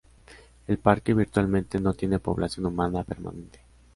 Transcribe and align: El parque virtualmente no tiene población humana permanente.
El 0.65 0.79
parque 0.79 1.13
virtualmente 1.13 1.79
no 1.79 1.93
tiene 1.93 2.17
población 2.17 2.65
humana 2.65 3.03
permanente. 3.03 3.59